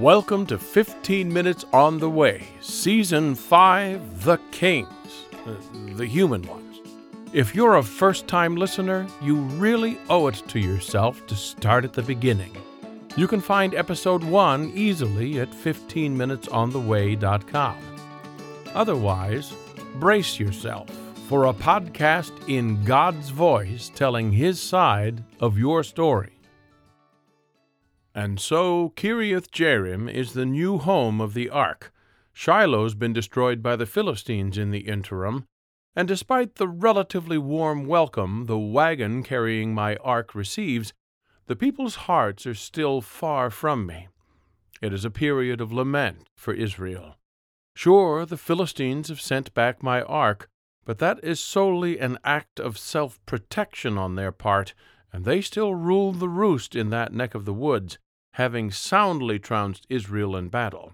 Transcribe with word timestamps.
Welcome 0.00 0.46
to 0.46 0.58
15 0.58 1.30
Minutes 1.30 1.66
on 1.74 1.98
the 1.98 2.08
Way, 2.08 2.48
Season 2.62 3.34
5 3.34 4.24
The 4.24 4.38
Kings, 4.50 5.26
uh, 5.44 5.52
the 5.94 6.06
human 6.06 6.40
ones. 6.44 6.80
If 7.34 7.54
you're 7.54 7.76
a 7.76 7.82
first 7.82 8.26
time 8.26 8.56
listener, 8.56 9.06
you 9.20 9.36
really 9.36 9.98
owe 10.08 10.28
it 10.28 10.42
to 10.48 10.58
yourself 10.58 11.26
to 11.26 11.36
start 11.36 11.84
at 11.84 11.92
the 11.92 12.00
beginning. 12.00 12.56
You 13.14 13.28
can 13.28 13.42
find 13.42 13.74
Episode 13.74 14.24
1 14.24 14.72
easily 14.74 15.38
at 15.38 15.50
15minutesontheway.com. 15.50 17.76
Otherwise, 18.72 19.52
brace 19.96 20.40
yourself 20.40 20.88
for 21.28 21.44
a 21.44 21.52
podcast 21.52 22.32
in 22.48 22.82
God's 22.84 23.28
voice 23.28 23.92
telling 23.94 24.32
His 24.32 24.62
side 24.62 25.22
of 25.40 25.58
your 25.58 25.84
story. 25.84 26.39
And 28.14 28.40
so 28.40 28.92
Kiriath 28.96 29.50
Jearim 29.50 30.12
is 30.12 30.32
the 30.32 30.46
new 30.46 30.78
home 30.78 31.20
of 31.20 31.34
the 31.34 31.48
ark. 31.48 31.92
Shiloh's 32.32 32.94
been 32.94 33.12
destroyed 33.12 33.62
by 33.62 33.76
the 33.76 33.86
Philistines 33.86 34.58
in 34.58 34.70
the 34.70 34.88
interim, 34.88 35.44
and 35.94 36.08
despite 36.08 36.56
the 36.56 36.68
relatively 36.68 37.38
warm 37.38 37.86
welcome 37.86 38.46
the 38.46 38.58
wagon 38.58 39.22
carrying 39.22 39.74
my 39.74 39.96
ark 39.96 40.34
receives, 40.34 40.92
the 41.46 41.56
people's 41.56 42.06
hearts 42.06 42.46
are 42.46 42.54
still 42.54 43.00
far 43.00 43.50
from 43.50 43.86
me. 43.86 44.08
It 44.80 44.92
is 44.92 45.04
a 45.04 45.10
period 45.10 45.60
of 45.60 45.72
lament 45.72 46.28
for 46.36 46.54
Israel. 46.54 47.16
Sure, 47.74 48.24
the 48.24 48.36
Philistines 48.36 49.08
have 49.08 49.20
sent 49.20 49.54
back 49.54 49.82
my 49.82 50.02
ark, 50.02 50.48
but 50.84 50.98
that 50.98 51.22
is 51.22 51.38
solely 51.38 51.98
an 51.98 52.18
act 52.24 52.58
of 52.58 52.78
self 52.78 53.24
protection 53.26 53.98
on 53.98 54.14
their 54.14 54.32
part 54.32 54.74
and 55.12 55.24
they 55.24 55.40
still 55.40 55.74
rule 55.74 56.12
the 56.12 56.28
roost 56.28 56.74
in 56.76 56.90
that 56.90 57.12
neck 57.12 57.34
of 57.34 57.44
the 57.44 57.54
woods, 57.54 57.98
having 58.34 58.70
soundly 58.70 59.38
trounced 59.38 59.86
Israel 59.88 60.36
in 60.36 60.48
battle. 60.48 60.92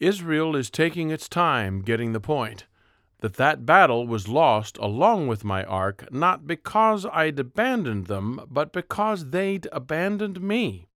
Israel 0.00 0.54
is 0.54 0.70
taking 0.70 1.10
its 1.10 1.28
time 1.28 1.82
getting 1.82 2.12
the 2.12 2.20
point 2.20 2.66
that 3.20 3.34
that 3.34 3.66
battle 3.66 4.06
was 4.06 4.28
lost 4.28 4.78
along 4.78 5.26
with 5.26 5.44
my 5.44 5.64
ark, 5.64 6.06
not 6.12 6.46
because 6.46 7.04
I'd 7.06 7.38
abandoned 7.38 8.06
them, 8.06 8.40
but 8.48 8.72
because 8.72 9.30
they'd 9.30 9.66
abandoned 9.72 10.40
me. 10.40 10.86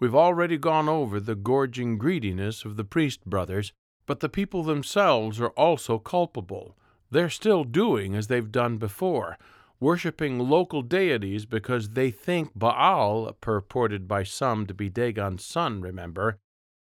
We've 0.00 0.14
already 0.14 0.56
gone 0.56 0.88
over 0.88 1.20
the 1.20 1.34
gorging 1.34 1.98
greediness 1.98 2.64
of 2.64 2.76
the 2.76 2.84
priest 2.84 3.26
brothers, 3.26 3.74
but 4.06 4.20
the 4.20 4.30
people 4.30 4.62
themselves 4.62 5.38
are 5.40 5.50
also 5.50 5.98
culpable. 5.98 6.78
They're 7.10 7.28
still 7.28 7.64
doing 7.64 8.14
as 8.14 8.28
they've 8.28 8.50
done 8.50 8.78
before, 8.78 9.36
worshipping 9.80 10.38
local 10.38 10.82
deities 10.82 11.46
because 11.46 11.90
they 11.90 12.10
think 12.10 12.52
Baal, 12.54 13.32
purported 13.40 14.06
by 14.06 14.22
some 14.22 14.66
to 14.66 14.74
be 14.74 14.90
Dagon's 14.90 15.44
son, 15.44 15.80
remember, 15.80 16.38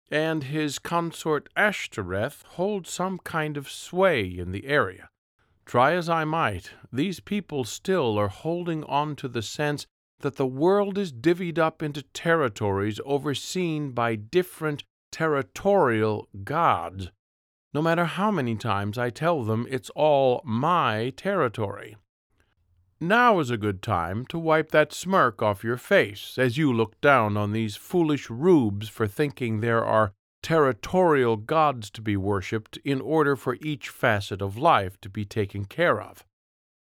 and 0.10 0.46
his 0.46 0.80
consort 0.80 1.50
Ashtoreth 1.56 2.44
hold 2.50 2.88
some 2.88 3.18
kind 3.20 3.58
of 3.58 3.70
sway 3.70 4.26
in 4.26 4.52
the 4.52 4.66
area. 4.66 5.10
Try 5.66 5.94
as 5.94 6.10
I 6.10 6.24
might, 6.24 6.72
these 6.94 7.20
people 7.20 7.64
still 7.64 8.18
are 8.18 8.28
holding 8.28 8.84
on 8.86 9.16
to 9.18 9.28
the 9.28 9.42
sense 9.42 9.88
that 10.20 10.38
the 10.38 10.46
world 10.46 10.98
is 10.98 11.12
divvied 11.12 11.58
up 11.58 11.84
into 11.84 12.02
territories 12.02 13.00
overseen 13.04 13.92
by 13.92 14.16
different 14.16 14.84
territorial 15.12 16.28
gods, 16.44 17.12
no 17.74 17.82
matter 17.82 18.06
how 18.06 18.32
many 18.32 18.56
times 18.56 18.98
I 18.98 19.10
tell 19.10 19.44
them 19.44 19.68
it's 19.70 19.90
all 19.96 20.42
my 20.46 21.12
territory. 21.18 21.98
Now 23.02 23.40
is 23.40 23.50
a 23.50 23.58
good 23.58 23.82
time 23.82 24.26
to 24.28 24.40
wipe 24.40 24.72
that 24.72 24.94
smirk 24.94 25.42
off 25.42 25.66
your 25.66 25.76
face 25.76 26.38
as 26.38 26.58
you 26.58 26.72
look 26.72 27.00
down 27.02 27.36
on 27.36 27.52
these 27.52 27.76
foolish 27.76 28.30
rubes 28.30 28.88
for 28.88 29.06
thinking 29.06 29.60
there 29.60 29.84
are 29.84 30.14
territorial 30.42 31.36
gods 31.36 31.90
to 31.90 32.02
be 32.02 32.16
worshipped 32.16 32.78
in 32.86 33.02
order 33.02 33.36
for 33.36 33.58
each 33.62 33.90
facet 33.90 34.42
of 34.42 34.58
life 34.58 35.02
to 35.02 35.10
be 35.10 35.26
taken 35.26 35.66
care 35.66 36.02
of. 36.02 36.24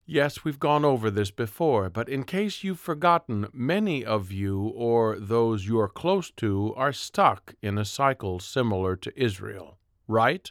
Yes, 0.05 0.45
we've 0.45 0.59
gone 0.59 0.85
over 0.85 1.11
this 1.11 1.31
before, 1.31 1.89
but 1.89 2.07
in 2.07 2.23
case 2.23 2.63
you've 2.63 2.79
forgotten, 2.79 3.47
many 3.51 4.05
of 4.05 4.31
you 4.31 4.71
or 4.75 5.19
those 5.19 5.67
you're 5.67 5.89
close 5.89 6.31
to 6.37 6.73
are 6.77 6.93
stuck 6.93 7.55
in 7.61 7.77
a 7.77 7.83
cycle 7.83 8.39
similar 8.39 8.95
to 8.95 9.21
Israel, 9.21 9.77
right? 10.07 10.49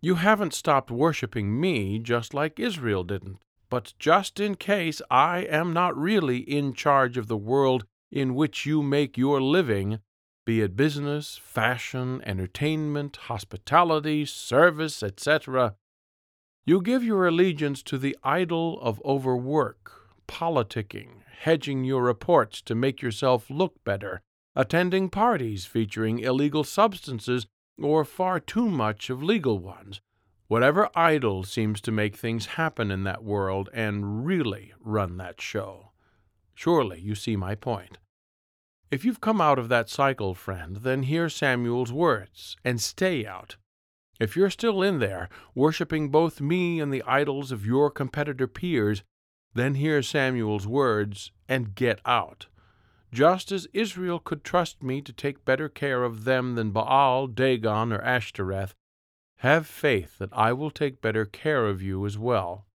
You 0.00 0.14
haven't 0.14 0.54
stopped 0.54 0.90
worshiping 0.90 1.60
me 1.60 1.98
just 1.98 2.32
like 2.32 2.60
Israel 2.60 3.02
didn't. 3.02 3.38
But 3.70 3.92
just 3.98 4.40
in 4.40 4.54
case 4.54 5.02
I 5.10 5.40
am 5.40 5.72
not 5.72 5.96
really 5.96 6.38
in 6.38 6.72
charge 6.72 7.18
of 7.18 7.26
the 7.26 7.36
world 7.36 7.84
in 8.10 8.34
which 8.34 8.64
you 8.64 8.82
make 8.82 9.18
your 9.18 9.40
living, 9.42 10.00
be 10.46 10.62
it 10.62 10.74
business, 10.76 11.38
fashion, 11.42 12.22
entertainment, 12.24 13.16
hospitality, 13.16 14.24
service, 14.24 15.02
etc., 15.02 15.74
you 16.64 16.80
give 16.80 17.02
your 17.02 17.26
allegiance 17.26 17.82
to 17.82 17.98
the 17.98 18.16
idol 18.22 18.78
of 18.80 19.02
overwork, 19.04 19.90
politicking, 20.26 21.22
hedging 21.40 21.84
your 21.84 22.02
reports 22.02 22.60
to 22.62 22.74
make 22.74 23.02
yourself 23.02 23.50
look 23.50 23.82
better, 23.84 24.22
attending 24.54 25.08
parties 25.08 25.66
featuring 25.66 26.18
illegal 26.18 26.64
substances 26.64 27.46
or 27.80 28.04
far 28.04 28.40
too 28.40 28.68
much 28.68 29.08
of 29.08 29.22
legal 29.22 29.58
ones, 29.58 30.00
Whatever 30.48 30.88
idol 30.94 31.44
seems 31.44 31.80
to 31.82 31.92
make 31.92 32.16
things 32.16 32.46
happen 32.56 32.90
in 32.90 33.04
that 33.04 33.22
world 33.22 33.68
and 33.74 34.24
really 34.24 34.72
run 34.80 35.18
that 35.18 35.42
show. 35.42 35.92
Surely 36.54 37.00
you 37.00 37.14
see 37.14 37.36
my 37.36 37.54
point. 37.54 37.98
If 38.90 39.04
you've 39.04 39.20
come 39.20 39.42
out 39.42 39.58
of 39.58 39.68
that 39.68 39.90
cycle, 39.90 40.34
friend, 40.34 40.76
then 40.76 41.02
hear 41.02 41.28
Samuel's 41.28 41.92
words 41.92 42.56
and 42.64 42.80
stay 42.80 43.26
out. 43.26 43.56
If 44.18 44.36
you're 44.36 44.48
still 44.48 44.82
in 44.82 44.98
there, 44.98 45.28
worshiping 45.54 46.08
both 46.08 46.40
me 46.40 46.80
and 46.80 46.92
the 46.92 47.04
idols 47.06 47.52
of 47.52 47.66
your 47.66 47.90
competitor 47.90 48.46
peers, 48.46 49.02
then 49.52 49.74
hear 49.74 50.02
Samuel's 50.02 50.66
words 50.66 51.30
and 51.46 51.74
get 51.74 52.00
out. 52.06 52.46
Just 53.12 53.52
as 53.52 53.68
Israel 53.74 54.18
could 54.18 54.44
trust 54.44 54.82
me 54.82 55.02
to 55.02 55.12
take 55.12 55.44
better 55.44 55.68
care 55.68 56.04
of 56.04 56.24
them 56.24 56.54
than 56.54 56.70
Baal, 56.70 57.26
Dagon, 57.26 57.92
or 57.92 58.00
Ashtoreth, 58.00 58.74
have 59.38 59.66
faith 59.66 60.18
that 60.18 60.32
I 60.32 60.52
will 60.52 60.70
take 60.70 61.00
better 61.00 61.24
care 61.24 61.66
of 61.66 61.82
you 61.82 62.04
as 62.06 62.18
well. 62.18 62.66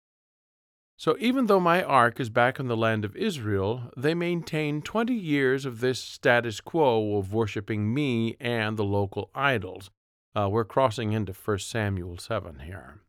So 0.95 1.17
even 1.19 1.47
though 1.47 1.59
my 1.59 1.83
ark 1.83 2.19
is 2.19 2.29
back 2.29 2.59
in 2.59 2.67
the 2.67 2.77
land 2.77 3.03
of 3.03 3.15
Israel, 3.15 3.91
they 3.97 4.13
maintain 4.13 4.81
twenty 4.81 5.15
years 5.15 5.65
of 5.65 5.81
this 5.81 5.99
status 5.99 6.61
quo 6.61 7.17
of 7.17 7.33
worshiping 7.33 7.93
me 7.93 8.37
and 8.39 8.77
the 8.77 8.85
local 8.85 9.29
idols. 9.35 9.89
Uh, 10.35 10.47
we're 10.49 10.63
crossing 10.63 11.11
into 11.11 11.33
1 11.33 11.59
Samuel 11.59 12.17
7 12.17 12.59
here. 12.59 13.01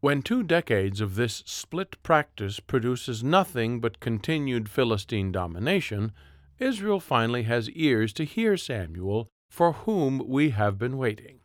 When 0.00 0.20
two 0.20 0.42
decades 0.42 1.00
of 1.00 1.14
this 1.14 1.42
split 1.46 2.02
practice 2.02 2.60
produces 2.60 3.24
nothing 3.24 3.80
but 3.80 4.00
continued 4.00 4.68
Philistine 4.68 5.32
domination, 5.32 6.12
Israel 6.58 7.00
finally 7.00 7.44
has 7.44 7.70
ears 7.70 8.12
to 8.14 8.24
hear 8.24 8.56
Samuel, 8.56 9.28
for 9.48 9.72
whom 9.72 10.22
we 10.26 10.50
have 10.50 10.78
been 10.78 10.98
waiting. 10.98 11.41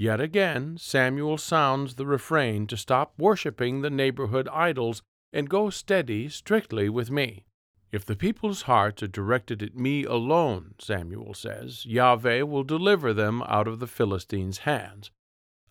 Yet 0.00 0.18
again 0.18 0.78
Samuel 0.78 1.36
sounds 1.36 1.96
the 1.96 2.06
refrain 2.06 2.66
to 2.68 2.76
stop 2.78 3.12
worshipping 3.18 3.82
the 3.82 3.90
neighborhood 3.90 4.48
idols 4.50 5.02
and 5.30 5.46
go 5.46 5.68
steady 5.68 6.30
strictly 6.30 6.88
with 6.88 7.10
me. 7.10 7.44
If 7.92 8.06
the 8.06 8.16
people's 8.16 8.62
hearts 8.62 9.02
are 9.02 9.08
directed 9.08 9.62
at 9.62 9.76
me 9.76 10.04
alone, 10.04 10.74
Samuel 10.78 11.34
says, 11.34 11.84
Yahweh 11.84 12.40
will 12.44 12.62
deliver 12.64 13.12
them 13.12 13.42
out 13.42 13.68
of 13.68 13.78
the 13.78 13.86
Philistines' 13.86 14.60
hands. 14.60 15.10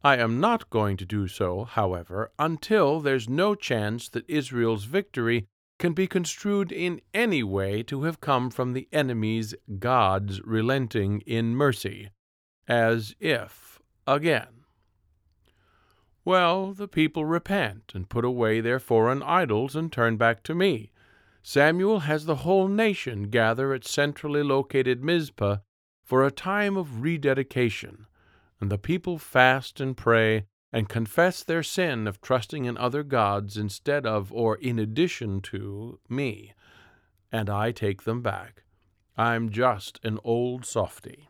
I 0.04 0.18
am 0.18 0.40
not 0.40 0.70
going 0.70 0.96
to 0.98 1.08
do 1.08 1.28
so, 1.28 1.64
however, 1.64 2.32
until 2.38 3.00
there's 3.00 3.28
no 3.28 3.56
chance 3.56 4.10
that 4.10 4.30
Israel's 4.30 4.84
victory 4.84 5.48
can 5.80 5.94
be 5.94 6.06
construed 6.06 6.72
in 6.72 7.02
any 7.16 7.42
way 7.42 7.82
to 7.82 8.04
have 8.04 8.22
come 8.22 8.52
from 8.52 8.74
the 8.74 8.88
enemy's 8.92 9.56
God's 9.80 10.40
relenting 10.44 11.22
in 11.22 11.56
mercy, 11.56 12.12
as 12.68 13.16
if 13.20 13.79
again. 14.08 14.66
Well, 16.26 16.74
the 16.74 16.88
people 16.88 17.26
repent 17.26 17.94
and 17.96 18.10
put 18.10 18.26
away 18.26 18.62
their 18.62 18.80
foreign 18.80 19.24
idols 19.24 19.76
and 19.76 19.92
turn 19.92 20.18
back 20.18 20.44
to 20.44 20.54
me. 20.54 20.92
Samuel 21.42 22.02
has 22.02 22.26
the 22.26 22.38
whole 22.38 22.68
nation 22.68 23.30
gather 23.30 23.74
at 23.74 23.88
centrally 23.88 24.44
located 24.44 25.04
Mizpah 25.04 25.58
for 26.04 26.24
a 26.24 26.32
time 26.32 26.76
of 26.78 27.02
rededication, 27.02 28.06
and 28.60 28.70
the 28.70 28.78
people 28.78 29.18
fast 29.18 29.80
and 29.80 29.96
pray 29.96 30.46
and 30.72 30.90
confess 30.90 31.44
their 31.44 31.64
sin 31.64 32.08
of 32.08 32.22
trusting 32.22 32.66
in 32.66 32.78
other 32.78 33.04
gods 33.04 33.58
instead 33.58 34.06
of 34.06 34.32
or 34.32 34.56
in 34.58 34.78
addition 34.78 35.42
to 35.42 36.00
me. 36.08 36.54
And 37.32 37.50
I 37.50 37.72
take 37.72 38.04
them 38.04 38.22
back. 38.22 38.64
I'm 39.18 39.50
just 39.50 40.00
an 40.04 40.20
old 40.24 40.66
softy. 40.66 41.28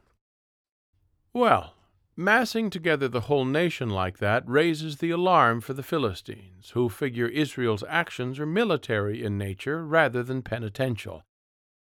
Well, 1.33 1.75
Massing 2.21 2.69
together 2.69 3.07
the 3.07 3.21
whole 3.31 3.45
nation 3.45 3.89
like 3.89 4.17
that 4.17 4.43
raises 4.45 4.97
the 4.97 5.09
alarm 5.09 5.61
for 5.61 5.71
the 5.71 5.81
Philistines, 5.81 6.71
who 6.71 6.89
figure 6.89 7.29
Israel's 7.29 7.81
actions 7.87 8.41
are 8.41 8.45
military 8.45 9.23
in 9.23 9.37
nature 9.37 9.85
rather 9.85 10.21
than 10.21 10.41
penitential. 10.41 11.23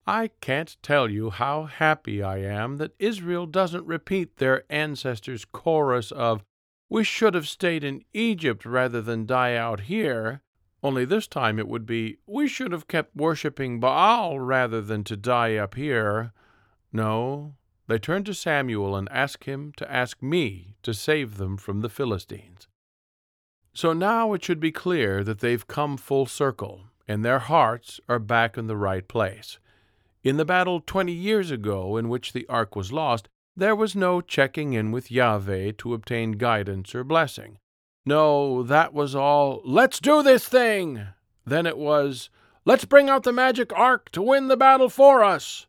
I 0.05 0.29
can't 0.39 0.77
tell 0.83 1.09
you 1.09 1.31
how 1.31 1.63
happy 1.63 2.21
I 2.21 2.43
am 2.43 2.77
that 2.77 2.93
Israel 2.99 3.47
doesn't 3.47 3.87
repeat 3.87 4.37
their 4.37 4.65
ancestors' 4.69 5.45
chorus 5.45 6.11
of, 6.11 6.43
We 6.89 7.03
should 7.03 7.33
have 7.33 7.47
stayed 7.47 7.83
in 7.83 8.05
Egypt 8.13 8.67
rather 8.67 9.01
than 9.01 9.25
die 9.25 9.55
out 9.55 9.79
here. 9.79 10.43
Only 10.83 11.05
this 11.05 11.25
time 11.25 11.57
it 11.57 11.67
would 11.67 11.87
be, 11.87 12.19
We 12.27 12.47
should 12.47 12.71
have 12.71 12.87
kept 12.87 13.15
worshipping 13.15 13.79
Baal 13.79 14.39
rather 14.39 14.79
than 14.79 15.03
to 15.05 15.17
die 15.17 15.55
up 15.55 15.73
here. 15.73 16.33
No, 16.93 17.55
they 17.89 17.97
turn 17.97 18.23
to 18.23 18.35
Samuel 18.35 18.95
and 18.95 19.09
ask 19.11 19.45
him 19.45 19.73
to 19.77 19.91
ask 19.91 20.21
me 20.21 20.75
to 20.83 20.93
save 20.93 21.37
them 21.37 21.57
from 21.57 21.81
the 21.81 21.89
Philistines. 21.89 22.67
So 23.73 23.93
now 23.93 24.33
it 24.33 24.43
should 24.43 24.59
be 24.59 24.71
clear 24.71 25.23
that 25.23 25.39
they've 25.39 25.67
come 25.67 25.97
full 25.97 26.27
circle, 26.27 26.83
and 27.07 27.25
their 27.25 27.39
hearts 27.39 27.99
are 28.07 28.19
back 28.19 28.59
in 28.59 28.67
the 28.67 28.77
right 28.77 29.07
place. 29.07 29.57
In 30.23 30.37
the 30.37 30.45
battle 30.45 30.81
twenty 30.85 31.13
years 31.13 31.49
ago 31.49 31.97
in 31.97 32.09
which 32.09 32.31
the 32.31 32.45
ark 32.47 32.75
was 32.75 32.91
lost, 32.91 33.27
there 33.55 33.75
was 33.75 33.95
no 33.95 34.21
checking 34.21 34.73
in 34.73 34.91
with 34.91 35.09
Yahweh 35.09 35.71
to 35.79 35.93
obtain 35.95 36.33
guidance 36.33 36.93
or 36.93 37.03
blessing. 37.03 37.57
No, 38.05 38.61
that 38.61 38.93
was 38.93 39.15
all, 39.15 39.61
let's 39.65 39.99
do 39.99 40.21
this 40.21 40.47
thing! 40.47 41.07
Then 41.43 41.65
it 41.65 41.77
was, 41.77 42.29
let's 42.65 42.85
bring 42.85 43.09
out 43.09 43.23
the 43.23 43.33
magic 43.33 43.73
ark 43.73 44.11
to 44.11 44.21
win 44.21 44.47
the 44.47 44.57
battle 44.57 44.89
for 44.89 45.23
us! 45.23 45.65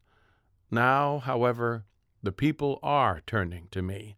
Now, 0.71 1.21
however, 1.21 1.85
the 2.23 2.33
people 2.33 2.79
are 2.83 3.23
turning 3.27 3.69
to 3.71 3.83
me. 3.83 4.17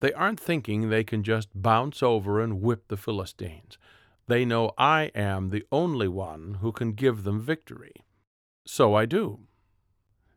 They 0.00 0.12
aren't 0.12 0.40
thinking 0.40 0.88
they 0.88 1.04
can 1.04 1.22
just 1.22 1.48
bounce 1.54 2.02
over 2.02 2.40
and 2.40 2.60
whip 2.60 2.88
the 2.88 2.96
Philistines. 2.96 3.78
They 4.26 4.44
know 4.44 4.72
I 4.76 5.10
am 5.14 5.50
the 5.50 5.64
only 5.70 6.08
one 6.08 6.58
who 6.60 6.72
can 6.72 6.92
give 6.92 7.24
them 7.24 7.40
victory. 7.40 7.94
So 8.66 8.94
I 8.94 9.06
do. 9.06 9.40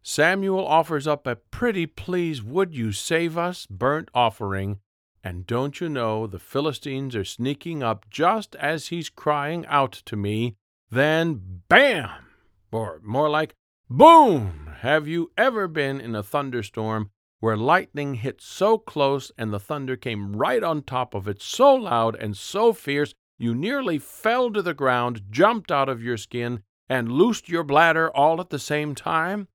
Samuel 0.03 0.65
offers 0.65 1.07
up 1.07 1.25
a 1.25 1.35
pretty 1.35 1.87
please 1.87 2.43
would 2.43 2.75
you 2.75 2.91
save 2.91 3.39
us 3.39 3.65
burnt 3.65 4.09
offering, 4.13 4.79
and 5.23 5.47
don't 5.47 5.81
you 5.81 5.89
know 5.89 6.27
the 6.27 6.37
Philistines 6.37 7.15
are 7.15 7.25
sneaking 7.25 7.81
up 7.81 8.07
just 8.11 8.55
as 8.57 8.89
he's 8.89 9.09
crying 9.09 9.65
out 9.65 9.93
to 10.05 10.15
me, 10.15 10.57
then 10.91 11.63
bam! 11.67 12.27
Or 12.71 13.01
more 13.03 13.29
like 13.29 13.55
boom! 13.89 14.64
Have 14.85 15.07
you 15.07 15.31
ever 15.35 15.67
been 15.67 15.99
in 15.99 16.13
a 16.13 16.21
thunderstorm 16.21 17.09
where 17.39 17.57
lightning 17.57 18.13
hit 18.13 18.39
so 18.39 18.77
close 18.77 19.31
and 19.35 19.51
the 19.51 19.59
thunder 19.59 19.95
came 19.95 20.35
right 20.35 20.61
on 20.61 20.83
top 20.83 21.15
of 21.15 21.27
it, 21.27 21.41
so 21.41 21.73
loud 21.73 22.15
and 22.15 22.37
so 22.37 22.71
fierce 22.71 23.15
you 23.39 23.55
nearly 23.55 23.97
fell 23.97 24.51
to 24.51 24.61
the 24.61 24.75
ground, 24.75 25.23
jumped 25.31 25.71
out 25.71 25.89
of 25.89 26.03
your 26.03 26.17
skin, 26.17 26.61
and 26.87 27.11
loosed 27.11 27.49
your 27.49 27.63
bladder 27.63 28.11
all 28.11 28.39
at 28.39 28.51
the 28.51 28.59
same 28.59 28.93
time? 28.93 29.47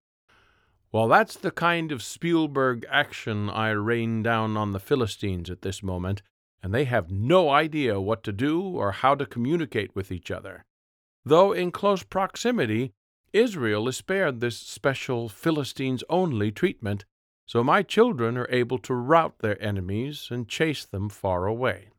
Well, 0.91 1.07
that's 1.07 1.37
the 1.37 1.53
kind 1.53 1.93
of 1.93 2.03
Spielberg 2.03 2.85
action 2.91 3.49
I 3.49 3.71
rain 3.71 4.25
down 4.25 4.57
on 4.57 4.73
the 4.73 4.81
Philistines 4.81 5.49
at 5.49 5.63
this 5.63 5.81
moment, 5.81 6.23
and 6.61 6.75
they 6.75 6.87
have 6.87 7.13
no 7.13 7.51
idea 7.51 8.01
what 8.01 8.25
to 8.25 8.33
do 8.33 8.63
or 8.63 8.91
how 8.91 9.15
to 9.15 9.27
communicate 9.27 9.95
with 9.95 10.11
each 10.11 10.33
other. 10.33 10.65
Though 11.25 11.53
in 11.53 11.71
close 11.71 12.03
proximity, 12.03 12.95
Israel 13.33 13.87
is 13.87 13.97
spared 13.97 14.41
this 14.41 14.59
special 14.59 15.29
Philistines 15.29 16.03
only 16.09 16.51
treatment, 16.51 17.05
so 17.47 17.63
my 17.63 17.83
children 17.83 18.37
are 18.37 18.49
able 18.51 18.79
to 18.79 18.95
rout 18.95 19.39
their 19.39 19.61
enemies 19.63 20.29
and 20.31 20.49
chase 20.49 20.85
them 20.85 21.09
far 21.09 21.47
away. 21.47 21.91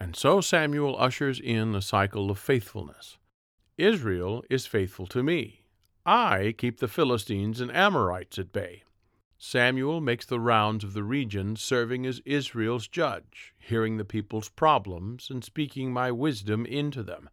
And 0.00 0.16
so 0.16 0.40
Samuel 0.40 0.96
ushers 0.98 1.38
in 1.38 1.74
a 1.74 1.82
cycle 1.82 2.30
of 2.30 2.38
faithfulness. 2.38 3.18
Israel 3.76 4.42
is 4.50 4.66
faithful 4.66 5.06
to 5.08 5.22
me 5.22 5.62
I 6.04 6.54
keep 6.58 6.78
the 6.78 6.88
Philistines 6.88 7.60
and 7.60 7.70
Amorites 7.70 8.38
at 8.38 8.52
bay. 8.52 8.82
Samuel 9.38 10.00
makes 10.00 10.26
the 10.26 10.40
rounds 10.40 10.84
of 10.84 10.94
the 10.94 11.04
region, 11.04 11.54
serving 11.56 12.06
as 12.06 12.20
Israel's 12.24 12.88
judge, 12.88 13.54
hearing 13.58 13.96
the 13.96 14.04
people's 14.04 14.48
problems 14.48 15.30
and 15.30 15.44
speaking 15.44 15.92
my 15.92 16.10
wisdom 16.10 16.66
into 16.66 17.02
them. 17.02 17.28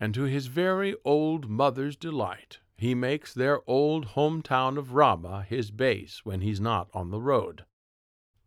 And 0.00 0.12
to 0.14 0.24
his 0.24 0.46
very 0.46 0.96
old 1.04 1.48
mother's 1.48 1.96
delight, 1.96 2.60
he 2.76 2.94
makes 2.94 3.32
their 3.32 3.60
old 3.68 4.08
hometown 4.08 4.76
of 4.76 4.94
Ramah 4.94 5.46
his 5.48 5.70
base 5.70 6.24
when 6.24 6.40
he's 6.40 6.60
not 6.60 6.88
on 6.92 7.10
the 7.10 7.20
road. 7.20 7.64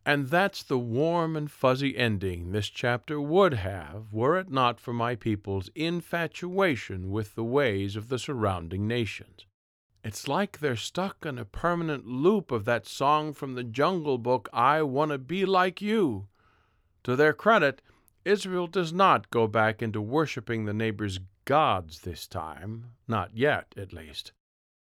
And 0.05 0.27
that's 0.27 0.63
the 0.63 0.79
warm 0.79 1.35
and 1.35 1.51
fuzzy 1.51 1.97
ending 1.97 2.51
this 2.51 2.69
chapter 2.69 3.19
would 3.19 3.55
have 3.55 4.13
were 4.13 4.37
it 4.39 4.49
not 4.49 4.79
for 4.79 4.93
my 4.93 5.15
people's 5.15 5.69
infatuation 5.75 7.11
with 7.11 7.35
the 7.35 7.43
ways 7.43 7.97
of 7.97 8.07
the 8.07 8.17
surrounding 8.17 8.87
nations. 8.87 9.45
It's 10.05 10.25
like 10.25 10.59
they're 10.59 10.77
stuck 10.77 11.25
in 11.25 11.37
a 11.37 11.43
permanent 11.43 12.07
loop 12.07 12.51
of 12.53 12.63
that 12.63 12.87
song 12.87 13.33
from 13.33 13.55
the 13.55 13.63
Jungle 13.65 14.17
Book, 14.17 14.47
I 14.53 14.81
Want 14.81 15.11
to 15.11 15.17
Be 15.17 15.45
Like 15.45 15.81
You. 15.81 16.29
To 17.03 17.17
their 17.17 17.33
credit, 17.33 17.81
Israel 18.27 18.67
does 18.67 18.91
not 18.91 19.31
go 19.31 19.47
back 19.47 19.81
into 19.81 20.01
worshiping 20.01 20.65
the 20.65 20.73
neighbor's 20.73 21.19
gods 21.45 22.01
this 22.01 22.27
time, 22.27 22.91
not 23.07 23.31
yet, 23.33 23.73
at 23.77 23.93
least. 23.93 24.33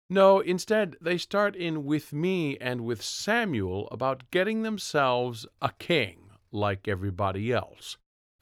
No, 0.09 0.39
instead, 0.39 0.95
they 1.01 1.17
start 1.17 1.53
in 1.53 1.83
with 1.83 2.13
me 2.13 2.57
and 2.59 2.85
with 2.85 3.01
Samuel 3.01 3.89
about 3.91 4.31
getting 4.31 4.61
themselves 4.61 5.45
a 5.61 5.71
king 5.79 6.29
like 6.51 6.87
everybody 6.87 7.51
else. 7.51 7.97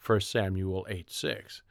1 0.06 0.22
Samuel 0.22 0.86
8 0.88 1.10
6. 1.10 1.64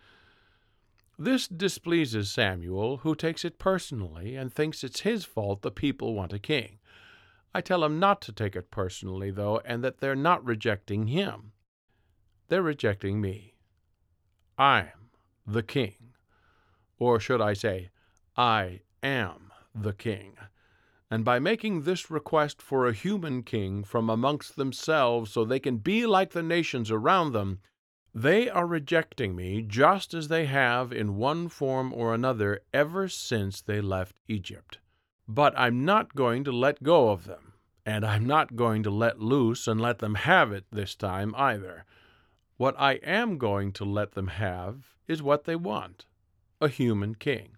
This 1.16 1.46
displeases 1.46 2.28
Samuel, 2.28 2.98
who 2.98 3.14
takes 3.14 3.44
it 3.44 3.58
personally 3.58 4.34
and 4.34 4.52
thinks 4.52 4.82
it's 4.82 5.00
his 5.00 5.24
fault 5.24 5.62
the 5.62 5.70
people 5.70 6.14
want 6.14 6.32
a 6.32 6.40
king. 6.40 6.80
I 7.54 7.60
tell 7.60 7.84
him 7.84 8.00
not 8.00 8.20
to 8.22 8.32
take 8.32 8.56
it 8.56 8.72
personally, 8.72 9.30
though, 9.30 9.60
and 9.64 9.84
that 9.84 9.98
they're 9.98 10.16
not 10.16 10.44
rejecting 10.44 11.06
him. 11.06 11.52
They're 12.52 12.60
rejecting 12.60 13.18
me. 13.18 13.54
I'm 14.58 15.08
the 15.46 15.62
king. 15.62 16.12
Or 16.98 17.18
should 17.18 17.40
I 17.40 17.54
say, 17.54 17.88
I 18.36 18.82
am 19.02 19.50
the 19.74 19.94
king. 19.94 20.36
And 21.10 21.24
by 21.24 21.38
making 21.38 21.84
this 21.84 22.10
request 22.10 22.60
for 22.60 22.86
a 22.86 22.92
human 22.92 23.42
king 23.42 23.84
from 23.84 24.10
amongst 24.10 24.56
themselves 24.56 25.32
so 25.32 25.46
they 25.46 25.60
can 25.60 25.78
be 25.78 26.04
like 26.04 26.32
the 26.32 26.42
nations 26.42 26.90
around 26.90 27.32
them, 27.32 27.60
they 28.14 28.50
are 28.50 28.66
rejecting 28.66 29.34
me 29.34 29.62
just 29.62 30.12
as 30.12 30.28
they 30.28 30.44
have 30.44 30.92
in 30.92 31.16
one 31.16 31.48
form 31.48 31.90
or 31.94 32.12
another 32.12 32.60
ever 32.74 33.08
since 33.08 33.62
they 33.62 33.80
left 33.80 34.16
Egypt. 34.28 34.76
But 35.26 35.58
I'm 35.58 35.86
not 35.86 36.14
going 36.14 36.44
to 36.44 36.52
let 36.52 36.82
go 36.82 37.08
of 37.08 37.24
them, 37.24 37.54
and 37.86 38.04
I'm 38.04 38.26
not 38.26 38.56
going 38.56 38.82
to 38.82 38.90
let 38.90 39.20
loose 39.20 39.66
and 39.66 39.80
let 39.80 40.00
them 40.00 40.16
have 40.16 40.52
it 40.52 40.66
this 40.70 40.94
time 40.94 41.34
either. 41.38 41.86
What 42.62 42.78
I 42.78 42.92
am 43.02 43.38
going 43.38 43.72
to 43.72 43.84
let 43.84 44.12
them 44.12 44.28
have 44.28 44.94
is 45.08 45.20
what 45.20 45.46
they 45.46 45.56
want 45.56 46.06
a 46.60 46.68
human 46.68 47.16
king. 47.16 47.56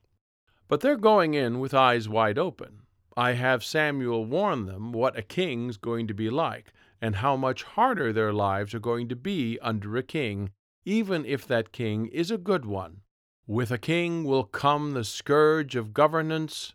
But 0.66 0.80
they're 0.80 0.96
going 0.96 1.34
in 1.34 1.60
with 1.60 1.74
eyes 1.74 2.08
wide 2.08 2.38
open. 2.38 2.84
I 3.14 3.32
have 3.32 3.62
Samuel 3.62 4.24
warn 4.24 4.64
them 4.64 4.92
what 4.92 5.18
a 5.18 5.20
king's 5.20 5.76
going 5.76 6.06
to 6.06 6.14
be 6.14 6.30
like, 6.30 6.72
and 7.02 7.16
how 7.16 7.36
much 7.36 7.64
harder 7.64 8.14
their 8.14 8.32
lives 8.32 8.72
are 8.72 8.80
going 8.80 9.10
to 9.10 9.14
be 9.14 9.58
under 9.60 9.94
a 9.98 10.02
king, 10.02 10.52
even 10.86 11.26
if 11.26 11.46
that 11.48 11.70
king 11.70 12.06
is 12.06 12.30
a 12.30 12.38
good 12.38 12.64
one. 12.64 13.02
With 13.46 13.70
a 13.70 13.76
king 13.76 14.24
will 14.24 14.44
come 14.44 14.92
the 14.92 15.04
scourge 15.04 15.76
of 15.76 15.92
governance 15.92 16.72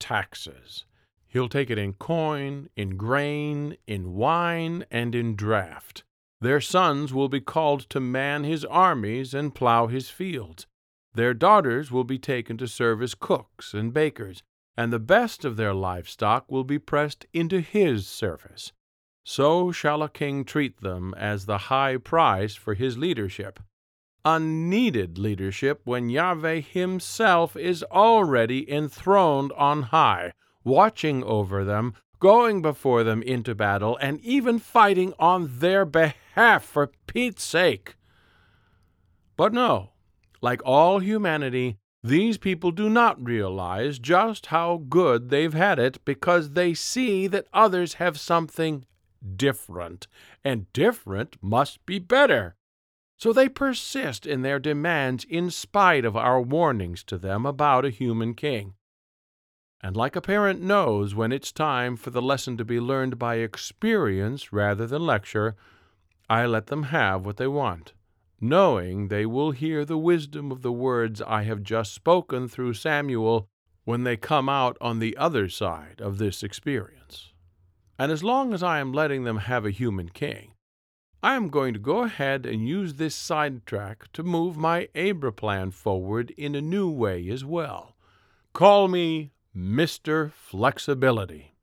taxes. 0.00 0.84
He'll 1.28 1.48
take 1.48 1.70
it 1.70 1.78
in 1.78 1.92
coin, 1.92 2.70
in 2.74 2.96
grain, 2.96 3.76
in 3.86 4.14
wine, 4.14 4.84
and 4.90 5.14
in 5.14 5.36
draft. 5.36 6.02
Their 6.42 6.60
sons 6.60 7.14
will 7.14 7.28
be 7.28 7.40
called 7.40 7.88
to 7.90 8.00
man 8.00 8.42
his 8.42 8.64
armies 8.64 9.32
and 9.32 9.54
plow 9.54 9.86
his 9.86 10.10
fields. 10.10 10.66
Their 11.14 11.34
daughters 11.34 11.92
will 11.92 12.02
be 12.02 12.18
taken 12.18 12.58
to 12.58 12.66
serve 12.66 13.00
as 13.00 13.14
cooks 13.14 13.72
and 13.72 13.94
bakers, 13.94 14.42
and 14.76 14.92
the 14.92 14.98
best 14.98 15.44
of 15.44 15.54
their 15.54 15.72
livestock 15.72 16.50
will 16.50 16.64
be 16.64 16.80
pressed 16.80 17.26
into 17.32 17.60
his 17.60 18.08
service. 18.08 18.72
So 19.24 19.70
shall 19.70 20.02
a 20.02 20.08
king 20.08 20.44
treat 20.44 20.80
them 20.80 21.14
as 21.16 21.46
the 21.46 21.58
high 21.70 21.96
price 21.96 22.56
for 22.56 22.74
his 22.74 22.98
leadership. 22.98 23.60
Unneeded 24.24 25.18
leadership 25.18 25.82
when 25.84 26.10
Yahweh 26.10 26.62
himself 26.62 27.54
is 27.54 27.84
already 27.84 28.68
enthroned 28.68 29.52
on 29.52 29.82
high, 29.82 30.32
watching 30.64 31.22
over 31.22 31.64
them, 31.64 31.94
going 32.22 32.62
before 32.62 33.02
them 33.02 33.20
into 33.20 33.52
battle, 33.52 33.98
and 34.00 34.20
even 34.20 34.56
fighting 34.60 35.12
on 35.18 35.58
their 35.58 35.84
behalf 35.84 36.62
for 36.62 36.92
Pete's 37.08 37.42
sake. 37.42 37.96
But 39.36 39.52
no, 39.52 39.90
like 40.40 40.62
all 40.64 41.00
humanity, 41.00 41.78
these 42.04 42.38
people 42.38 42.70
do 42.70 42.88
not 42.88 43.20
realize 43.20 43.98
just 43.98 44.46
how 44.46 44.84
good 44.88 45.30
they've 45.30 45.52
had 45.52 45.80
it 45.80 46.04
because 46.04 46.50
they 46.50 46.74
see 46.74 47.26
that 47.26 47.48
others 47.52 47.94
have 47.94 48.20
something 48.20 48.86
different, 49.34 50.06
and 50.44 50.72
different 50.72 51.36
must 51.42 51.84
be 51.86 51.98
better. 51.98 52.54
So 53.16 53.32
they 53.32 53.48
persist 53.48 54.26
in 54.26 54.42
their 54.42 54.60
demands 54.60 55.24
in 55.28 55.50
spite 55.50 56.04
of 56.04 56.16
our 56.16 56.40
warnings 56.40 57.02
to 57.04 57.18
them 57.18 57.44
about 57.44 57.84
a 57.84 57.90
human 57.90 58.34
king. 58.34 58.74
And 59.82 59.96
like 59.96 60.14
a 60.14 60.20
parent 60.20 60.62
knows 60.62 61.14
when 61.14 61.32
it's 61.32 61.50
time 61.50 61.96
for 61.96 62.10
the 62.10 62.22
lesson 62.22 62.56
to 62.56 62.64
be 62.64 62.78
learned 62.78 63.18
by 63.18 63.36
experience 63.36 64.52
rather 64.52 64.86
than 64.86 65.04
lecture, 65.04 65.56
I 66.30 66.46
let 66.46 66.68
them 66.68 66.84
have 66.84 67.26
what 67.26 67.36
they 67.36 67.48
want, 67.48 67.92
knowing 68.40 69.08
they 69.08 69.26
will 69.26 69.50
hear 69.50 69.84
the 69.84 69.98
wisdom 69.98 70.52
of 70.52 70.62
the 70.62 70.72
words 70.72 71.20
I 71.20 71.42
have 71.42 71.64
just 71.64 71.92
spoken 71.92 72.46
through 72.48 72.74
Samuel 72.74 73.48
when 73.84 74.04
they 74.04 74.16
come 74.16 74.48
out 74.48 74.76
on 74.80 75.00
the 75.00 75.16
other 75.16 75.48
side 75.48 76.00
of 76.00 76.18
this 76.18 76.44
experience. 76.44 77.32
And 77.98 78.12
as 78.12 78.22
long 78.22 78.54
as 78.54 78.62
I 78.62 78.78
am 78.78 78.92
letting 78.92 79.24
them 79.24 79.38
have 79.38 79.66
a 79.66 79.70
human 79.72 80.10
king, 80.10 80.52
I 81.24 81.34
am 81.34 81.48
going 81.48 81.72
to 81.74 81.80
go 81.80 82.02
ahead 82.02 82.46
and 82.46 82.68
use 82.68 82.94
this 82.94 83.14
sidetrack 83.14 84.12
to 84.12 84.22
move 84.22 84.56
my 84.56 84.88
Abra 84.94 85.32
plan 85.32 85.70
forward 85.72 86.30
in 86.36 86.54
a 86.54 86.60
new 86.60 86.88
way 86.90 87.28
as 87.28 87.44
well. 87.44 87.96
Call 88.52 88.88
me 88.88 89.32
Mr. 89.54 90.32
Flexibility. 90.32 91.54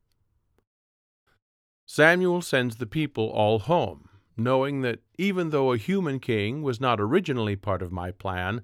Samuel 1.86 2.40
sends 2.40 2.76
the 2.76 2.86
people 2.86 3.28
all 3.28 3.58
home, 3.58 4.08
knowing 4.36 4.82
that 4.82 5.00
even 5.18 5.50
though 5.50 5.72
a 5.72 5.76
human 5.76 6.20
king 6.20 6.62
was 6.62 6.80
not 6.80 7.00
originally 7.00 7.56
part 7.56 7.82
of 7.82 7.90
my 7.90 8.12
plan, 8.12 8.62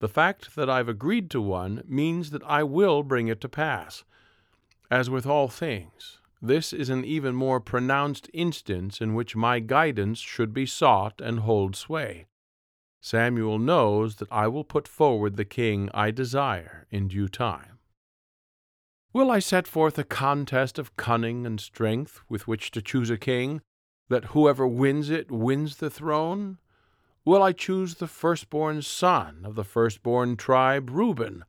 the 0.00 0.08
fact 0.08 0.56
that 0.56 0.70
I've 0.70 0.88
agreed 0.88 1.30
to 1.32 1.40
one 1.42 1.82
means 1.86 2.30
that 2.30 2.42
I 2.44 2.62
will 2.62 3.02
bring 3.02 3.28
it 3.28 3.42
to 3.42 3.48
pass. 3.48 4.04
As 4.90 5.10
with 5.10 5.26
all 5.26 5.48
things, 5.48 6.18
this 6.40 6.72
is 6.72 6.88
an 6.88 7.04
even 7.04 7.34
more 7.34 7.60
pronounced 7.60 8.30
instance 8.32 9.02
in 9.02 9.12
which 9.12 9.36
my 9.36 9.60
guidance 9.60 10.18
should 10.18 10.54
be 10.54 10.64
sought 10.64 11.20
and 11.20 11.40
hold 11.40 11.76
sway. 11.76 12.24
Samuel 13.02 13.58
knows 13.58 14.16
that 14.16 14.32
I 14.32 14.48
will 14.48 14.64
put 14.64 14.88
forward 14.88 15.36
the 15.36 15.44
king 15.44 15.90
I 15.92 16.10
desire 16.10 16.86
in 16.90 17.08
due 17.08 17.28
time. 17.28 17.71
Will 19.14 19.30
I 19.30 19.40
set 19.40 19.66
forth 19.66 19.98
a 19.98 20.04
contest 20.04 20.78
of 20.78 20.96
cunning 20.96 21.44
and 21.44 21.60
strength 21.60 22.22
with 22.30 22.48
which 22.48 22.70
to 22.70 22.80
choose 22.80 23.10
a 23.10 23.18
king, 23.18 23.60
that 24.08 24.26
whoever 24.26 24.66
wins 24.66 25.10
it 25.10 25.30
wins 25.30 25.76
the 25.76 25.90
throne? 25.90 26.58
Will 27.22 27.42
I 27.42 27.52
choose 27.52 27.96
the 27.96 28.06
firstborn 28.06 28.80
son 28.80 29.42
of 29.44 29.54
the 29.54 29.64
firstborn 29.64 30.36
tribe, 30.36 30.88
Reuben? 30.90 31.44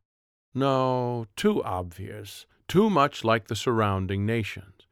No, 0.54 1.26
too 1.36 1.64
obvious, 1.64 2.44
too 2.68 2.90
much 2.90 3.24
like 3.24 3.48
the 3.48 3.56
surrounding 3.56 4.26
nations. 4.26 4.86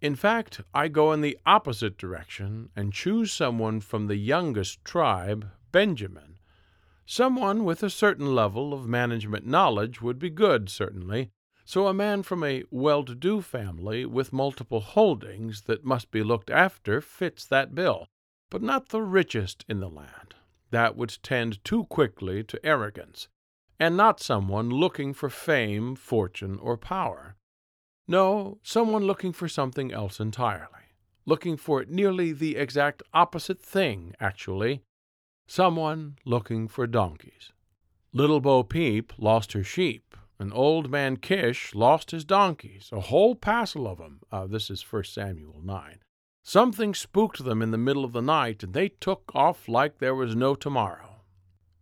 In 0.00 0.16
fact, 0.16 0.60
I 0.74 0.88
go 0.88 1.12
in 1.12 1.20
the 1.20 1.38
opposite 1.46 1.96
direction 1.96 2.70
and 2.74 2.92
choose 2.92 3.32
someone 3.32 3.80
from 3.80 4.08
the 4.08 4.16
youngest 4.16 4.84
tribe, 4.84 5.50
Benjamin. 5.70 6.38
Someone 7.06 7.64
with 7.64 7.82
a 7.82 7.90
certain 7.90 8.34
level 8.34 8.74
of 8.74 8.88
management 8.88 9.46
knowledge 9.46 10.02
would 10.02 10.18
be 10.18 10.30
good, 10.30 10.68
certainly. 10.68 11.30
So 11.68 11.86
a 11.86 11.92
man 11.92 12.22
from 12.22 12.42
a 12.44 12.64
well 12.70 13.04
to 13.04 13.14
do 13.14 13.42
family 13.42 14.06
with 14.06 14.32
multiple 14.32 14.80
holdings 14.80 15.64
that 15.64 15.84
must 15.84 16.10
be 16.10 16.22
looked 16.22 16.48
after 16.48 17.02
fits 17.02 17.44
that 17.44 17.74
bill, 17.74 18.06
but 18.48 18.62
not 18.62 18.88
the 18.88 19.02
richest 19.02 19.66
in 19.68 19.80
the 19.80 19.90
land. 19.90 20.34
That 20.70 20.96
would 20.96 21.18
tend 21.22 21.62
too 21.66 21.84
quickly 21.84 22.42
to 22.44 22.64
arrogance, 22.64 23.28
and 23.78 23.98
not 23.98 24.18
someone 24.18 24.70
looking 24.70 25.12
for 25.12 25.28
fame, 25.28 25.94
fortune, 25.94 26.58
or 26.58 26.78
power. 26.78 27.36
No, 28.06 28.60
someone 28.62 29.04
looking 29.04 29.34
for 29.34 29.46
something 29.46 29.92
else 29.92 30.20
entirely. 30.20 30.94
Looking 31.26 31.58
for 31.58 31.84
nearly 31.86 32.32
the 32.32 32.56
exact 32.56 33.02
opposite 33.12 33.60
thing, 33.60 34.14
actually. 34.18 34.84
Someone 35.46 36.16
looking 36.24 36.66
for 36.66 36.86
donkeys. 36.86 37.52
Little 38.14 38.40
Bo 38.40 38.62
Peep 38.62 39.12
lost 39.18 39.52
her 39.52 39.62
sheep, 39.62 40.16
and 40.38 40.52
old 40.52 40.90
man 40.90 41.16
Kish 41.16 41.74
lost 41.74 42.10
his 42.10 42.24
donkeys, 42.24 42.90
a 42.92 43.00
whole 43.00 43.34
passel 43.34 43.86
of 43.86 44.00
'em. 44.00 44.20
Uh, 44.30 44.46
this 44.46 44.70
is 44.70 44.82
1 44.82 45.04
Samuel 45.04 45.60
9. 45.62 46.00
Something 46.42 46.94
spooked 46.94 47.44
them 47.44 47.62
in 47.62 47.70
the 47.70 47.78
middle 47.78 48.04
of 48.04 48.12
the 48.12 48.22
night, 48.22 48.62
and 48.62 48.72
they 48.72 48.88
took 48.88 49.30
off 49.34 49.68
like 49.68 49.98
there 49.98 50.14
was 50.14 50.34
no 50.34 50.54
tomorrow. 50.54 51.22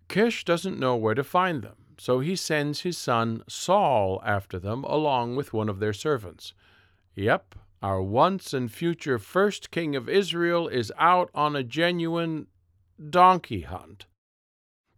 Kish 0.09 0.45
doesn't 0.45 0.79
know 0.79 0.97
where 0.97 1.15
to 1.15 1.25
find 1.25 1.63
them 1.63 1.87
so 1.99 2.21
he 2.21 2.37
sends 2.37 2.81
his 2.81 2.99
son 2.99 3.43
Saul 3.49 4.21
after 4.25 4.59
them 4.59 4.85
along 4.85 5.37
with 5.37 5.53
one 5.53 5.69
of 5.69 5.79
their 5.79 5.93
servants. 5.93 6.53
Yep, 7.15 7.55
our 7.83 8.03
once 8.03 8.53
and 8.53 8.71
future 8.71 9.19
first 9.19 9.71
king 9.71 9.97
of 9.97 10.09
Israel 10.09 10.69
is 10.69 10.93
out 10.99 11.31
on 11.35 11.57
a 11.57 11.63
genuine 11.63 12.47
donkey 13.11 13.63
hunt. 13.63 14.07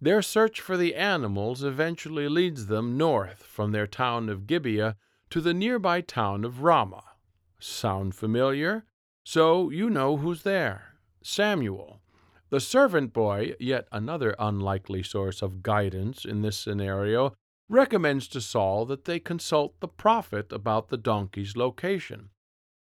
Their 0.01 0.23
search 0.23 0.61
for 0.61 0.77
the 0.77 0.95
animals 0.95 1.65
eventually 1.65 2.29
leads 2.29 2.67
them 2.67 2.97
north 2.97 3.43
from 3.43 3.73
their 3.73 3.89
town 3.89 4.29
of 4.29 4.47
Gibeah 4.47 4.97
to 5.31 5.41
the 5.41 5.53
nearby 5.53 6.03
town 6.03 6.45
of 6.45 6.63
Ramah. 6.63 7.05
Sound 7.59 8.15
familiar? 8.15 8.85
So 9.25 9.71
you 9.71 9.91
know 9.91 10.17
who's 10.17 10.45
there 10.45 10.95
Samuel, 11.21 12.01
the 12.49 12.61
servant 12.61 13.13
boy, 13.13 13.55
yet 13.59 13.89
another 13.91 14.37
unlikely 14.39 15.03
source 15.03 15.43
of 15.43 15.65
guidance 15.65 16.25
in 16.25 16.43
this 16.43 16.57
scenario, 16.57 17.35
recommends 17.69 18.29
to 18.29 18.41
Saul 18.41 18.87
that 18.87 19.05
they 19.05 19.19
consult 19.19 19.81
the 19.81 19.89
prophet 19.89 20.53
about 20.53 20.89
the 20.89 20.97
donkey's 20.97 21.57
location. 21.57 22.31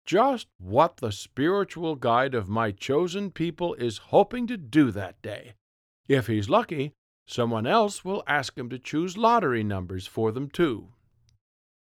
Just 0.04 0.48
what 0.58 0.98
the 0.98 1.10
spiritual 1.10 1.96
guide 1.96 2.34
of 2.34 2.48
my 2.48 2.70
chosen 2.70 3.30
people 3.30 3.74
is 3.74 3.98
hoping 3.98 4.46
to 4.46 4.56
do 4.56 4.90
that 4.92 5.20
day. 5.22 5.54
If 6.08 6.28
he's 6.28 6.48
lucky, 6.48 6.92
someone 7.26 7.66
else 7.66 8.04
will 8.04 8.22
ask 8.26 8.56
him 8.56 8.68
to 8.70 8.78
choose 8.78 9.16
lottery 9.16 9.62
numbers 9.62 10.06
for 10.06 10.32
them, 10.32 10.48
too. 10.48 10.88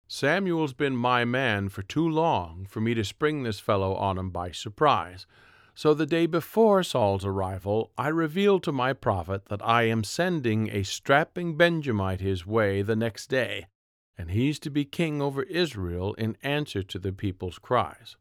Samuel's 0.08 0.74
been 0.74 0.96
my 0.96 1.24
man 1.24 1.68
for 1.68 1.82
too 1.82 2.06
long 2.06 2.66
for 2.68 2.80
me 2.80 2.92
to 2.94 3.02
spring 3.02 3.42
this 3.42 3.58
fellow 3.58 3.94
on 3.94 4.18
him 4.18 4.30
by 4.30 4.50
surprise. 4.50 5.26
So 5.74 5.94
the 5.94 6.04
day 6.04 6.26
before 6.26 6.82
Saul's 6.82 7.24
arrival, 7.24 7.92
I 7.96 8.08
reveal 8.08 8.60
to 8.60 8.72
my 8.72 8.92
prophet 8.92 9.46
that 9.46 9.64
I 9.64 9.84
am 9.84 10.04
sending 10.04 10.68
a 10.68 10.82
strapping 10.82 11.56
Benjamite 11.56 12.20
his 12.20 12.46
way 12.46 12.82
the 12.82 12.94
next 12.94 13.28
day, 13.28 13.68
and 14.18 14.30
he's 14.30 14.58
to 14.60 14.70
be 14.70 14.84
king 14.84 15.22
over 15.22 15.44
Israel 15.44 16.12
in 16.14 16.36
answer 16.42 16.82
to 16.82 16.98
the 16.98 17.12
people's 17.12 17.58
cries. 17.58 18.16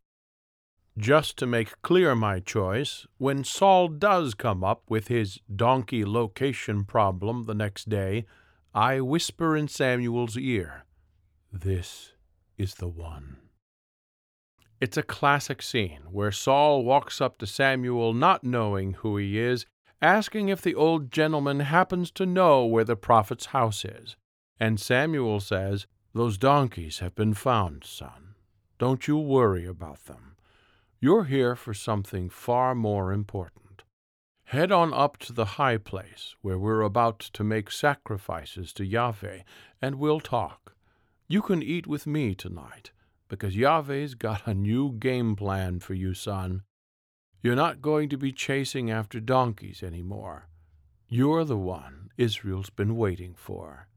Just 0.97 1.37
to 1.37 1.47
make 1.47 1.81
clear 1.81 2.15
my 2.15 2.39
choice, 2.39 3.07
when 3.17 3.45
Saul 3.45 3.87
does 3.87 4.33
come 4.33 4.63
up 4.63 4.83
with 4.89 5.07
his 5.07 5.39
donkey 5.53 6.03
location 6.03 6.83
problem 6.83 7.43
the 7.43 7.55
next 7.55 7.87
day, 7.87 8.25
I 8.73 8.99
whisper 8.99 9.55
in 9.55 9.69
Samuel's 9.69 10.37
ear, 10.37 10.85
This 11.51 12.13
is 12.57 12.75
the 12.75 12.89
one. 12.89 13.37
It's 14.81 14.97
a 14.97 15.03
classic 15.03 15.61
scene 15.61 16.01
where 16.11 16.31
Saul 16.31 16.83
walks 16.83 17.21
up 17.21 17.37
to 17.37 17.47
Samuel 17.47 18.13
not 18.13 18.43
knowing 18.43 18.93
who 18.93 19.15
he 19.15 19.39
is, 19.39 19.65
asking 20.01 20.49
if 20.49 20.61
the 20.61 20.75
old 20.75 21.11
gentleman 21.11 21.61
happens 21.61 22.11
to 22.11 22.25
know 22.25 22.65
where 22.65 22.83
the 22.83 22.95
prophet's 22.95 23.47
house 23.47 23.85
is. 23.85 24.17
And 24.59 24.79
Samuel 24.79 25.39
says, 25.39 25.87
Those 26.13 26.37
donkeys 26.37 26.99
have 26.99 27.15
been 27.15 27.33
found, 27.33 27.83
son. 27.85 28.35
Don't 28.77 29.07
you 29.07 29.17
worry 29.17 29.65
about 29.65 30.05
them. 30.05 30.30
You're 31.03 31.23
here 31.23 31.55
for 31.55 31.73
something 31.73 32.29
far 32.29 32.75
more 32.75 33.11
important. 33.11 33.81
Head 34.43 34.71
on 34.71 34.93
up 34.93 35.17
to 35.17 35.33
the 35.33 35.57
high 35.57 35.77
place 35.77 36.35
where 36.43 36.59
we're 36.59 36.83
about 36.83 37.19
to 37.33 37.43
make 37.43 37.71
sacrifices 37.71 38.71
to 38.73 38.85
Yahweh, 38.85 39.39
and 39.81 39.95
we'll 39.95 40.19
talk. 40.19 40.75
You 41.27 41.41
can 41.41 41.63
eat 41.63 41.87
with 41.87 42.05
me 42.05 42.35
tonight 42.35 42.91
because 43.29 43.55
Yahweh's 43.55 44.13
got 44.13 44.45
a 44.45 44.53
new 44.53 44.91
game 44.91 45.35
plan 45.35 45.79
for 45.79 45.95
you, 45.95 46.13
son. 46.13 46.61
You're 47.41 47.55
not 47.55 47.81
going 47.81 48.07
to 48.09 48.17
be 48.17 48.31
chasing 48.31 48.91
after 48.91 49.19
donkeys 49.19 49.81
any 49.81 50.03
more. 50.03 50.49
You're 51.09 51.45
the 51.45 51.57
one 51.57 52.11
Israel's 52.15 52.69
been 52.69 52.95
waiting 52.95 53.33
for. 53.35 53.87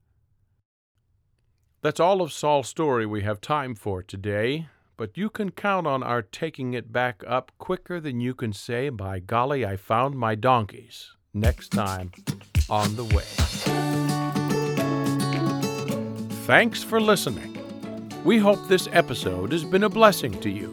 That's 1.83 2.01
all 2.01 2.23
of 2.23 2.33
Saul's 2.33 2.69
story 2.69 3.05
we 3.05 3.25
have 3.25 3.43
time 3.43 3.75
for 3.75 4.03
today, 4.03 4.69
but 4.97 5.17
you 5.17 5.31
can 5.31 5.51
count 5.51 5.87
on 5.87 6.03
our 6.03 6.23
taking 6.23 6.75
it 6.75 6.93
back 6.93 7.23
up 7.27 7.53
quicker 7.59 8.01
than 8.01 8.21
you 8.21 8.35
can 8.35 8.53
say, 8.53 8.89
By 8.89 9.19
golly, 9.19 9.65
I 9.65 9.77
found 9.77 10.17
my 10.17 10.35
donkeys, 10.35 11.13
next 11.33 11.71
time 11.71 12.13
on 12.71 12.97
the 12.97 13.05
way. 13.05 13.25
Thanks 16.47 16.83
for 16.83 17.01
listening. 17.01 17.51
We 18.25 18.39
hope 18.39 18.69
this 18.69 18.89
episode 18.93 19.53
has 19.53 19.65
been 19.65 19.85
a 19.85 19.89
blessing 19.89 20.39
to 20.41 20.51
you. 20.51 20.73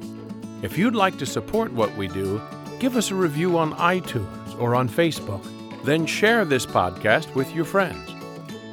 If 0.62 0.78
you'd 0.78 0.96
like 0.96 1.18
to 1.18 1.26
support 1.26 1.72
what 1.74 1.96
we 1.98 2.08
do, 2.08 2.42
give 2.80 2.96
us 2.96 3.12
a 3.12 3.16
review 3.16 3.58
on 3.58 3.74
iTunes 3.76 4.60
or 4.60 4.76
on 4.76 4.88
Facebook. 4.88 5.44
Then 5.84 6.06
share 6.06 6.46
this 6.46 6.66
podcast 6.66 7.34
with 7.34 7.54
your 7.56 7.66
friends. 7.66 8.12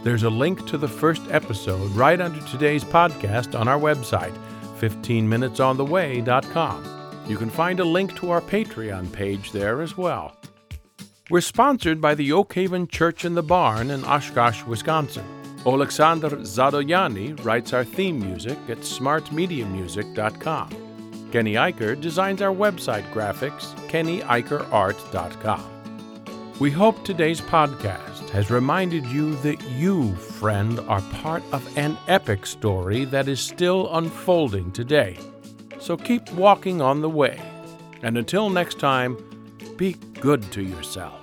There's 0.04 0.22
a 0.22 0.30
link 0.30 0.66
to 0.66 0.78
the 0.78 0.88
first 0.88 1.22
episode 1.30 1.90
right 1.92 2.20
under 2.20 2.40
today's 2.46 2.84
podcast 2.84 3.58
on 3.58 3.66
our 3.66 3.78
website, 3.78 4.36
15minutesontheway.com. 4.80 6.98
You 7.28 7.36
can 7.36 7.50
find 7.50 7.80
a 7.80 7.84
link 7.84 8.16
to 8.16 8.30
our 8.30 8.40
Patreon 8.40 9.12
page 9.12 9.52
there 9.52 9.82
as 9.82 9.96
well. 9.96 10.34
We're 11.30 11.42
sponsored 11.42 12.00
by 12.00 12.14
the 12.14 12.32
Oak 12.32 12.54
Haven 12.54 12.88
Church 12.88 13.26
in 13.26 13.34
the 13.34 13.42
Barn 13.42 13.90
in 13.90 14.02
Oshkosh, 14.04 14.64
Wisconsin. 14.64 15.26
Oleksandr 15.64 16.30
Zadoyani 16.40 17.44
writes 17.44 17.74
our 17.74 17.84
theme 17.84 18.18
music 18.18 18.56
at 18.68 18.78
smartmediamusic.com. 18.78 20.70
Kenny 21.30 21.52
Eicher 21.54 22.00
designs 22.00 22.40
our 22.40 22.54
website 22.54 23.04
graphics, 23.12 23.74
kennyeicherart.com. 23.88 25.64
We 26.58 26.70
hope 26.70 27.04
today's 27.04 27.42
podcast 28.28 28.32
has 28.32 28.50
reminded 28.50 29.06
you 29.06 29.34
that 29.36 29.62
you, 29.70 30.14
friend, 30.14 30.80
are 30.80 31.02
part 31.22 31.42
of 31.52 31.76
an 31.76 31.96
epic 32.08 32.46
story 32.46 33.04
that 33.06 33.28
is 33.28 33.40
still 33.40 33.94
unfolding 33.96 34.70
today. 34.72 35.18
So 35.80 35.96
keep 35.96 36.30
walking 36.32 36.80
on 36.80 37.00
the 37.00 37.08
way. 37.08 37.40
And 38.02 38.16
until 38.18 38.50
next 38.50 38.78
time, 38.78 39.16
be 39.76 39.94
good 40.20 40.42
to 40.52 40.62
yourself. 40.62 41.17